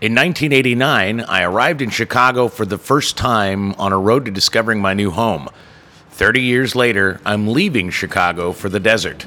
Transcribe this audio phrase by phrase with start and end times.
[0.00, 4.80] In 1989, I arrived in Chicago for the first time on a road to discovering
[4.80, 5.48] my new home.
[6.10, 9.26] 30 years later, I'm leaving Chicago for the desert.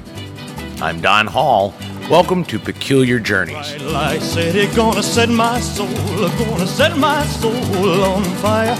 [0.80, 1.74] I'm Don Hall.
[2.08, 3.74] Welcome to Peculiar Journeys.
[4.74, 5.88] Gonna set my soul,
[6.38, 8.74] gonna set my soul on fire.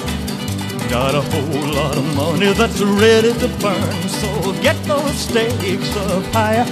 [0.89, 6.25] Got a whole lot of money that's ready to burn, so get those stakes up
[6.33, 6.65] higher.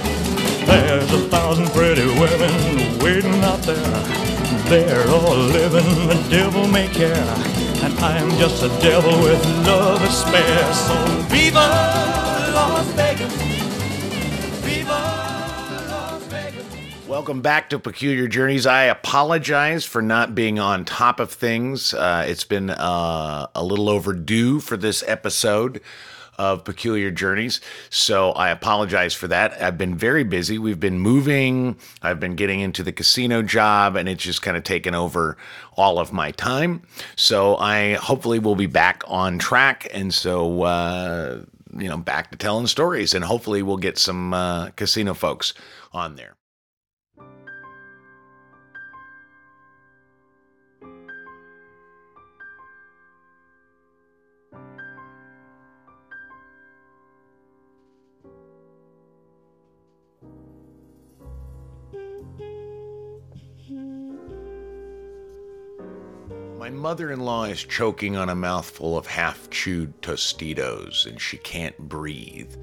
[0.65, 4.30] There's a thousand pretty women waiting out there.
[4.71, 10.09] They're all living the devil may care, and I'm just a devil with love to
[10.09, 10.73] spare.
[10.73, 11.59] So viva
[12.55, 13.33] Las Vegas,
[14.63, 15.21] viva.
[17.05, 18.65] Welcome back to Peculiar Journeys.
[18.65, 21.93] I apologize for not being on top of things.
[21.93, 25.81] Uh, it's been uh, a little overdue for this episode
[26.41, 27.61] of Peculiar Journeys.
[27.91, 29.61] So I apologize for that.
[29.61, 30.57] I've been very busy.
[30.57, 34.63] We've been moving, I've been getting into the casino job, and it's just kind of
[34.63, 35.37] taken over
[35.77, 36.81] all of my time.
[37.15, 39.87] So I hopefully will be back on track.
[39.93, 41.43] And so, uh,
[41.77, 45.53] you know, back to telling stories, and hopefully we'll get some uh, casino folks
[45.93, 46.35] on there.
[66.77, 71.77] Mother in law is choking on a mouthful of half chewed Tostitos and she can't
[71.77, 72.53] breathe.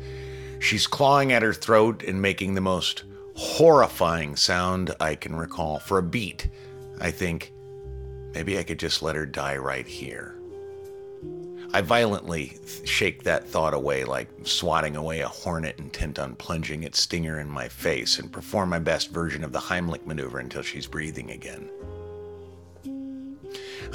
[0.61, 5.79] She's clawing at her throat and making the most horrifying sound I can recall.
[5.79, 6.49] For a beat,
[7.01, 7.53] I think
[8.35, 10.35] maybe I could just let her die right here.
[11.73, 16.99] I violently shake that thought away like swatting away a hornet intent on plunging its
[16.99, 20.87] stinger in my face and perform my best version of the Heimlich maneuver until she's
[20.87, 21.69] breathing again.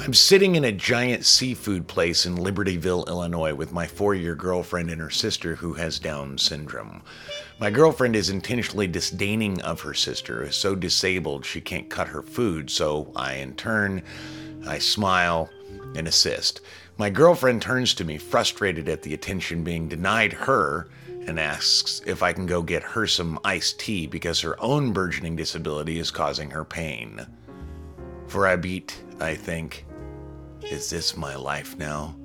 [0.00, 4.90] I'm sitting in a giant seafood place in Libertyville, Illinois, with my four year girlfriend
[4.90, 7.02] and her sister who has Down syndrome.
[7.60, 12.22] My girlfriend is intentionally disdaining of her sister, is so disabled she can't cut her
[12.22, 14.02] food, so I, in turn,
[14.66, 15.48] I smile
[15.94, 16.60] and assist.
[16.98, 20.88] My girlfriend turns to me, frustrated at the attention being denied her,
[21.26, 25.36] and asks if I can go get her some iced tea because her own burgeoning
[25.36, 27.26] disability is causing her pain.
[28.34, 29.86] For I beat, I think,
[30.68, 32.16] is this my life now?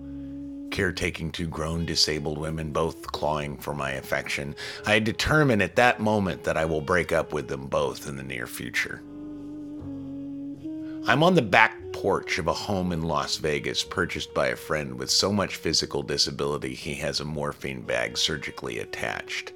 [0.71, 4.55] Caretaking two grown disabled women, both clawing for my affection,
[4.87, 8.23] I determine at that moment that I will break up with them both in the
[8.23, 9.03] near future.
[11.05, 14.97] I'm on the back porch of a home in Las Vegas purchased by a friend
[14.97, 19.53] with so much physical disability he has a morphine bag surgically attached.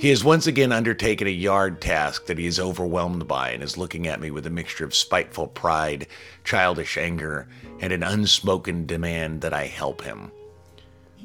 [0.00, 3.76] He has once again undertaken a yard task that he is overwhelmed by and is
[3.76, 6.06] looking at me with a mixture of spiteful pride,
[6.42, 7.48] childish anger,
[7.80, 10.32] and an unspoken demand that I help him.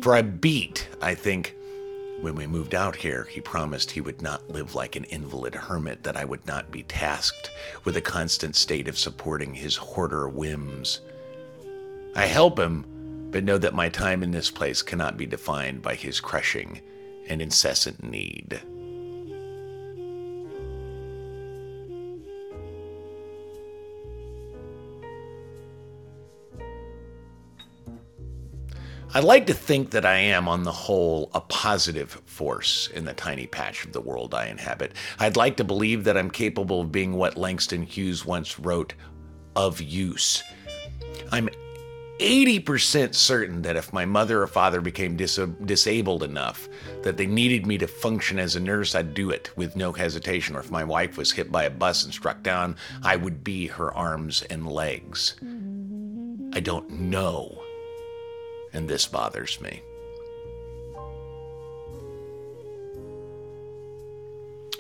[0.01, 1.55] For a beat, I think,
[2.19, 6.03] when we moved out here, he promised he would not live like an invalid hermit,
[6.03, 7.51] that I would not be tasked
[7.85, 10.99] with a constant state of supporting his hoarder whims.
[12.13, 15.95] I help him, but know that my time in this place cannot be defined by
[15.95, 16.81] his crushing
[17.27, 18.61] and incessant need.
[29.15, 33.13] I'd like to think that I am, on the whole, a positive force in the
[33.13, 34.91] tiny patch of the world I inhabit.
[35.19, 38.93] I'd like to believe that I'm capable of being what Langston Hughes once wrote
[39.55, 40.43] of use.
[41.31, 41.47] I'm
[42.19, 46.69] 80% certain that if my mother or father became dis- disabled enough
[47.03, 50.55] that they needed me to function as a nurse, I'd do it with no hesitation.
[50.55, 53.67] Or if my wife was hit by a bus and struck down, I would be
[53.67, 55.35] her arms and legs.
[56.53, 57.61] I don't know
[58.75, 59.81] and this bothers me.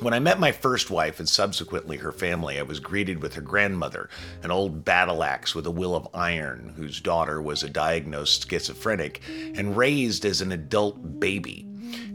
[0.01, 3.41] When I met my first wife and subsequently her family, I was greeted with her
[3.41, 4.09] grandmother,
[4.43, 9.21] an old battle axe with a will of iron, whose daughter was a diagnosed schizophrenic
[9.55, 11.65] and raised as an adult baby.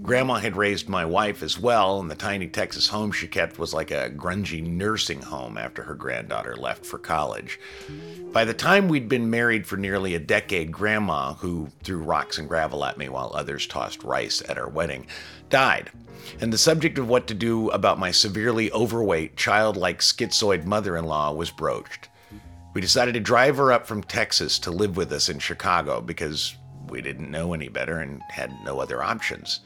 [0.02, 3.72] Grandma had raised my wife as well, and the tiny Texas home she kept was
[3.72, 7.58] like a grungy nursing home after her granddaughter left for college.
[8.32, 12.48] By the time we'd been married for nearly a decade, Grandma, who threw rocks and
[12.48, 15.06] gravel at me while others tossed rice at our wedding,
[15.48, 15.90] died.
[16.40, 21.06] And the subject of what to do about my severely overweight, childlike schizoid mother in
[21.06, 22.08] law was broached.
[22.72, 26.54] We decided to drive her up from Texas to live with us in Chicago because
[26.88, 29.60] we didn't know any better and had no other options.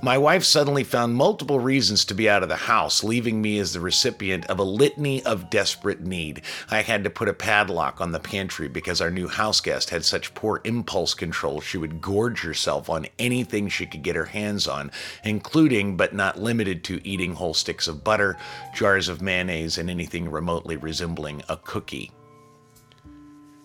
[0.00, 3.72] My wife suddenly found multiple reasons to be out of the house, leaving me as
[3.72, 6.42] the recipient of a litany of desperate need.
[6.70, 10.04] I had to put a padlock on the pantry because our new house guest had
[10.04, 14.68] such poor impulse control she would gorge herself on anything she could get her hands
[14.68, 14.90] on,
[15.24, 18.36] including but not limited to eating whole sticks of butter,
[18.74, 22.12] jars of mayonnaise, and anything remotely resembling a cookie.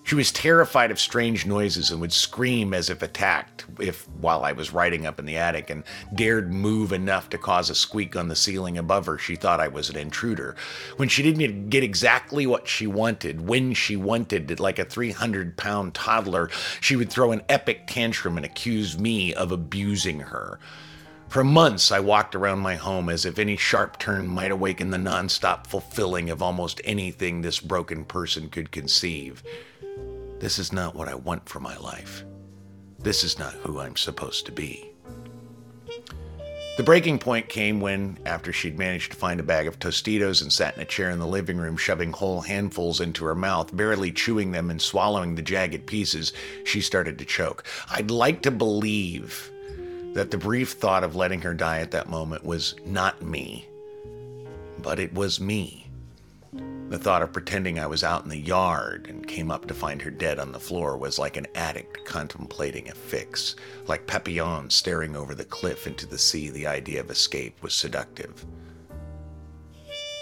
[0.05, 4.51] She was terrified of strange noises and would scream as if attacked if while I
[4.51, 5.83] was riding up in the attic and
[6.13, 9.69] dared move enough to cause a squeak on the ceiling above her, she thought I
[9.69, 10.57] was an intruder.
[10.97, 15.55] When she didn't get exactly what she wanted, when she wanted it, like a 300
[15.55, 16.49] pound toddler,
[16.81, 20.59] she would throw an epic tantrum and accuse me of abusing her.
[21.29, 24.97] For months, I walked around my home as if any sharp turn might awaken the
[24.97, 29.41] nonstop fulfilling of almost anything this broken person could conceive.
[30.43, 32.25] This is not what I want for my life.
[32.99, 34.89] This is not who I'm supposed to be.
[36.75, 40.51] The breaking point came when, after she'd managed to find a bag of Tostitos and
[40.51, 44.11] sat in a chair in the living room, shoving whole handfuls into her mouth, barely
[44.11, 46.33] chewing them and swallowing the jagged pieces,
[46.65, 47.63] she started to choke.
[47.89, 49.49] I'd like to believe
[50.11, 53.65] that the brief thought of letting her die at that moment was not me,
[54.81, 55.82] but it was me.
[56.93, 59.99] The thought of pretending I was out in the yard and came up to find
[60.03, 63.55] her dead on the floor was like an addict contemplating a fix.
[63.87, 68.45] Like Papillon staring over the cliff into the sea, the idea of escape was seductive.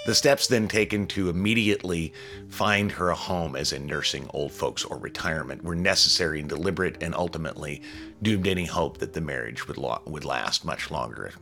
[0.06, 2.14] The steps then taken to immediately
[2.48, 7.04] find her a home, as in nursing, old folks, or retirement, were necessary and deliberate
[7.04, 7.82] and ultimately
[8.22, 11.34] doomed any hope that the marriage would, lo- would last much longer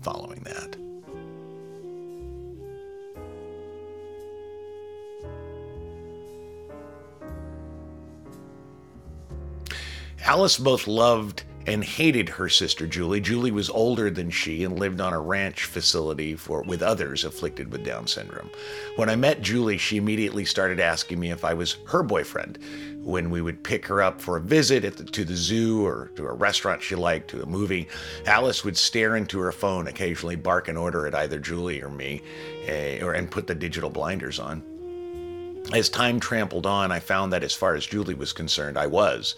[0.00, 0.87] following that.
[10.28, 13.18] Alice both loved and hated her sister Julie.
[13.18, 17.72] Julie was older than she and lived on a ranch facility for with others afflicted
[17.72, 18.50] with Down syndrome.
[18.96, 22.58] When I met Julie, she immediately started asking me if I was her boyfriend.
[23.00, 26.26] When we would pick her up for a visit the, to the zoo or to
[26.26, 27.88] a restaurant she liked, to a movie,
[28.26, 32.20] Alice would stare into her phone, occasionally bark an order at either Julie or me,
[32.68, 34.62] uh, or and put the digital blinders on.
[35.72, 39.34] As time trampled on, I found that as far as Julie was concerned, I was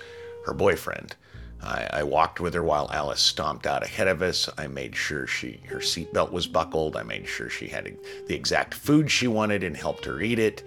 [0.47, 1.17] her boyfriend.
[1.63, 4.49] I, I, walked with her while Alice stomped out ahead of us.
[4.57, 6.97] I made sure she her seatbelt was buckled.
[6.97, 7.97] I made sure she had
[8.27, 10.63] the exact food she wanted and helped her eat it.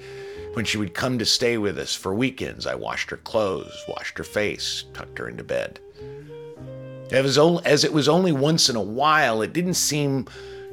[0.53, 4.19] When she would come to stay with us for weekends, I washed her clothes, washed
[4.19, 5.79] her face, tucked her into bed.
[7.11, 7.37] As,
[7.83, 10.27] it was only once in a while, it didn't seem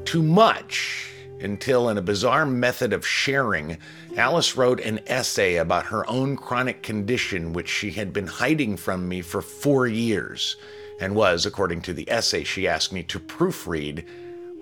[0.04, 1.10] too much
[1.40, 3.78] until, in a bizarre method of sharing,
[4.16, 9.08] Alice wrote an essay about her own chronic condition, which she had been hiding from
[9.08, 10.56] me for four years,
[11.00, 14.04] and was, according to the essay she asked me to proofread,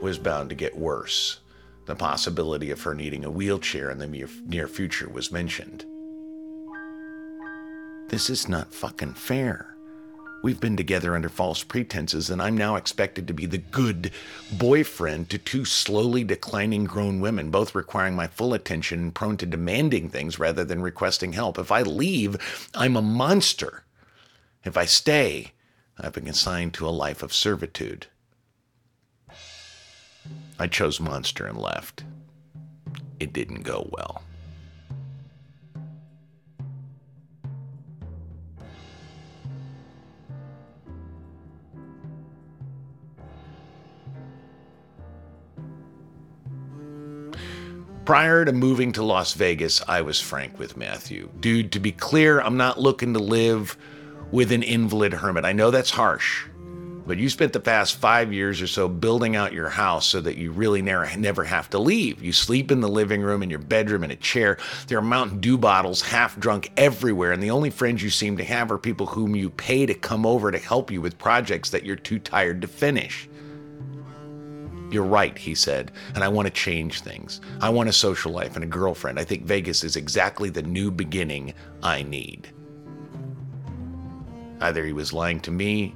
[0.00, 1.40] was bound to get worse.
[1.86, 5.84] The possibility of her needing a wheelchair in the near future was mentioned.
[8.08, 9.74] This is not fucking fair.
[10.40, 14.12] We've been together under false pretenses, and I'm now expected to be the good
[14.52, 19.46] boyfriend to two slowly declining grown women, both requiring my full attention and prone to
[19.46, 21.58] demanding things rather than requesting help.
[21.58, 22.36] If I leave,
[22.74, 23.84] I'm a monster.
[24.64, 25.52] If I stay,
[25.98, 28.06] I've been consigned to a life of servitude.
[30.58, 32.04] I chose monster and left.
[33.18, 34.22] It didn't go well.
[48.08, 51.28] Prior to moving to Las Vegas, I was frank with Matthew.
[51.40, 53.76] Dude, to be clear, I'm not looking to live
[54.30, 55.44] with an invalid hermit.
[55.44, 56.46] I know that's harsh,
[57.06, 60.38] but you spent the past five years or so building out your house so that
[60.38, 62.22] you really never, never have to leave.
[62.22, 64.56] You sleep in the living room, in your bedroom, in a chair.
[64.86, 68.44] There are Mountain Dew bottles half drunk everywhere, and the only friends you seem to
[68.44, 71.84] have are people whom you pay to come over to help you with projects that
[71.84, 73.28] you're too tired to finish.
[74.90, 77.40] You're right, he said, and I want to change things.
[77.60, 79.18] I want a social life and a girlfriend.
[79.18, 81.52] I think Vegas is exactly the new beginning
[81.82, 82.48] I need.
[84.60, 85.94] Either he was lying to me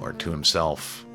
[0.00, 1.06] or to himself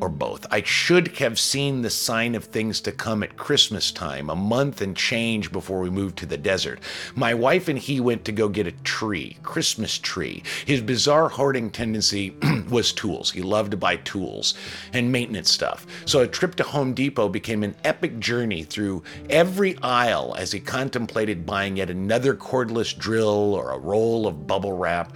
[0.00, 0.46] or both.
[0.50, 4.80] I should have seen the sign of things to come at Christmas time, a month
[4.80, 6.80] and change before we moved to the desert.
[7.14, 10.42] My wife and he went to go get a tree, Christmas tree.
[10.66, 12.36] His bizarre hoarding tendency
[12.70, 13.30] was tools.
[13.30, 14.54] He loved to buy tools
[14.92, 15.86] and maintenance stuff.
[16.04, 20.60] So a trip to Home Depot became an epic journey through every aisle as he
[20.60, 25.14] contemplated buying yet another cordless drill or a roll of bubble wrap.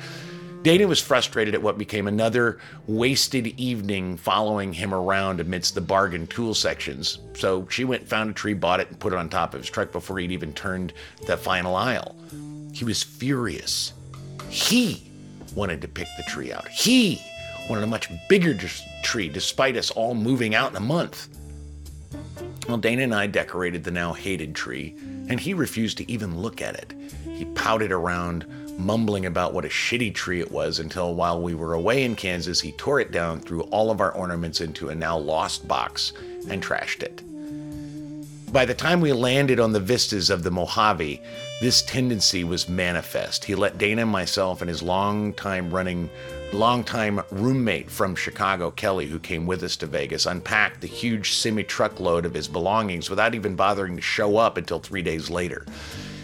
[0.63, 6.27] Dana was frustrated at what became another wasted evening following him around amidst the bargain
[6.27, 7.19] tool sections.
[7.35, 9.71] So she went, found a tree, bought it, and put it on top of his
[9.71, 10.93] truck before he'd even turned
[11.27, 12.15] the final aisle.
[12.75, 13.95] He was furious.
[14.51, 15.11] He
[15.55, 16.69] wanted to pick the tree out.
[16.69, 17.23] He
[17.71, 18.55] wanted a much bigger
[19.03, 21.29] tree, despite us all moving out in a month.
[22.69, 24.95] Well, Dana and I decorated the now hated tree,
[25.29, 26.93] and he refused to even look at it.
[27.25, 28.45] He pouted around,
[28.81, 32.61] mumbling about what a shitty tree it was until while we were away in Kansas,
[32.61, 36.13] he tore it down, threw all of our ornaments into a now lost box,
[36.49, 37.23] and trashed it.
[38.53, 41.21] By the time we landed on the vistas of the Mojave,
[41.61, 43.45] this tendency was manifest.
[43.45, 46.11] He let Dana, myself, and his long-time running,
[46.53, 52.25] long-time roommate from Chicago, Kelly, who came with us to Vegas, unpack the huge semi-truckload
[52.25, 55.65] of his belongings without even bothering to show up until three days later.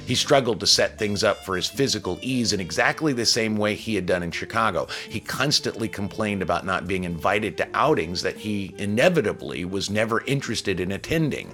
[0.06, 3.74] He struggled to set things up for his physical ease in exactly the same way
[3.74, 4.86] he had done in Chicago.
[5.08, 10.78] He constantly complained about not being invited to outings that he inevitably was never interested
[10.78, 11.52] in attending.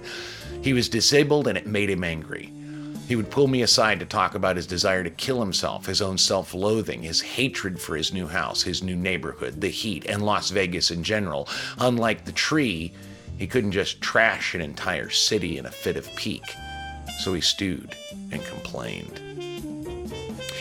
[0.61, 2.53] He was disabled and it made him angry.
[3.07, 6.19] He would pull me aside to talk about his desire to kill himself, his own
[6.19, 10.51] self loathing, his hatred for his new house, his new neighborhood, the heat, and Las
[10.51, 11.49] Vegas in general.
[11.79, 12.93] Unlike the tree,
[13.37, 16.55] he couldn't just trash an entire city in a fit of pique.
[17.19, 17.95] So he stewed
[18.31, 19.32] and complained.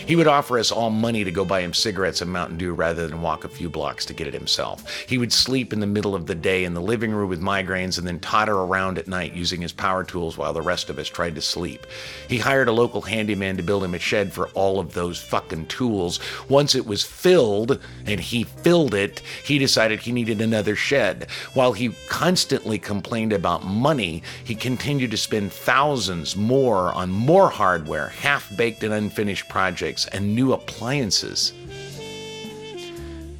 [0.06, 3.06] He would offer us all money to go buy him cigarettes and Mountain Dew rather
[3.06, 5.06] than walk a few blocks to get it himself.
[5.08, 7.98] He would sleep in the middle of the day in the living room with migraines
[7.98, 11.08] and then totter around at night using his power tools while the rest of us
[11.08, 11.86] tried to sleep.
[12.28, 15.66] He hired a local handyman to build him a shed for all of those fucking
[15.66, 16.18] tools.
[16.48, 21.28] Once it was filled, and he filled it, he decided he needed another shed.
[21.54, 28.08] While he constantly complained about money, he continued to spend thousands more on more hardware,
[28.08, 31.52] half baked and unfinished projects and new appliances.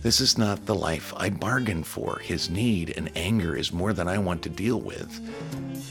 [0.03, 2.19] This is not the life I bargained for.
[2.19, 5.21] His need and anger is more than I want to deal with.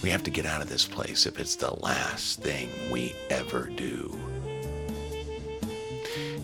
[0.04, 3.70] We have to get out of this place if it's the last thing we ever
[3.76, 4.18] do.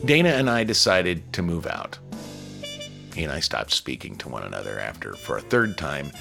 [0.05, 1.97] Dana and I decided to move out.
[3.13, 6.11] He and I stopped speaking to one another after, for a third time,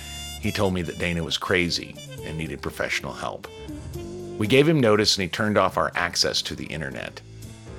[0.40, 3.48] he told me that Dana was crazy and needed professional help.
[4.38, 7.20] We gave him notice and he turned off our access to the internet.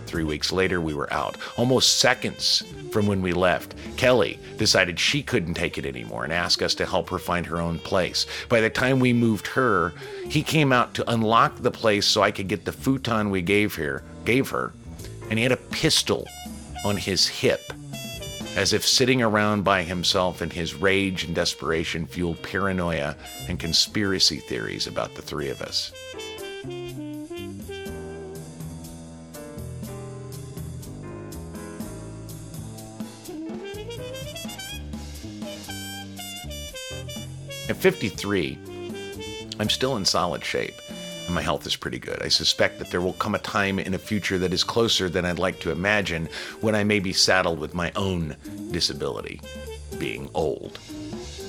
[0.07, 1.35] Three weeks later, we were out.
[1.57, 6.61] Almost seconds from when we left, Kelly decided she couldn't take it anymore and asked
[6.61, 8.25] us to help her find her own place.
[8.47, 9.93] By the time we moved her,
[10.29, 13.75] he came out to unlock the place so I could get the futon we gave
[13.75, 14.73] her, gave her,
[15.29, 16.25] and he had a pistol
[16.85, 17.73] on his hip,
[18.55, 23.15] as if sitting around by himself in his rage and desperation fueled paranoia
[23.49, 25.91] and conspiracy theories about the three of us.
[37.69, 38.57] At 53,
[39.59, 40.75] I'm still in solid shape,
[41.25, 42.21] and my health is pretty good.
[42.21, 45.25] I suspect that there will come a time in a future that is closer than
[45.25, 46.29] I'd like to imagine
[46.61, 48.37] when I may be saddled with my own
[48.71, 49.41] disability,
[49.99, 50.79] being old.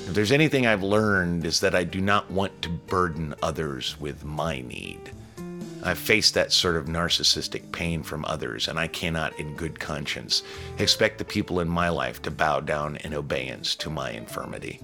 [0.09, 4.25] If there's anything I've learned is that I do not want to burden others with
[4.25, 5.13] my need.
[5.85, 10.43] I've faced that sort of narcissistic pain from others, and I cannot, in good conscience,
[10.79, 14.81] expect the people in my life to bow down in obedience to my infirmity.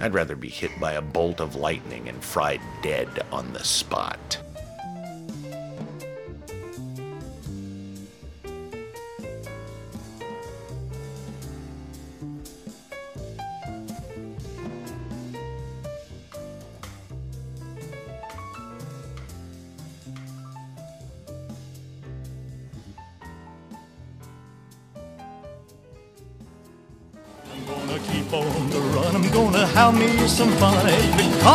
[0.00, 4.38] I'd rather be hit by a bolt of lightning and fried dead on the spot.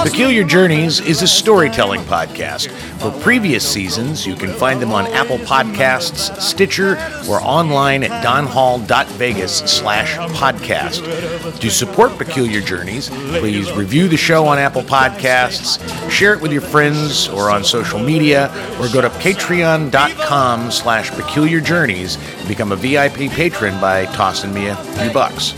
[0.04, 2.72] Peculiar Journeys is a storytelling podcast.
[3.00, 6.94] For previous seasons, you can find them on Apple Podcasts, Stitcher,
[7.30, 11.60] or online at donhall.vegas slash podcast.
[11.60, 16.62] To support Peculiar Journeys, please review the show on Apple Podcasts, share it with your
[16.62, 18.48] friends or on social media,
[18.80, 24.68] or go to patreon.com slash peculiar journeys and become a VIP patron by tossing me
[24.68, 25.52] a few bucks.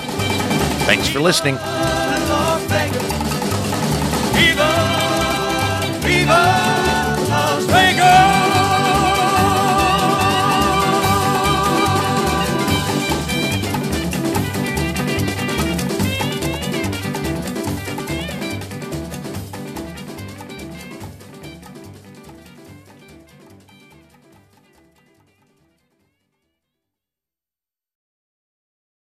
[0.86, 1.58] Thanks for listening.
[4.36, 4.85] viva